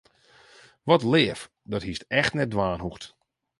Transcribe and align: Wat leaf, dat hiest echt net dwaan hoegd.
Wat 0.83 1.03
leaf, 1.03 1.49
dat 1.63 1.81
hiest 1.81 2.05
echt 2.07 2.33
net 2.33 2.49
dwaan 2.51 2.79
hoegd. 2.79 3.15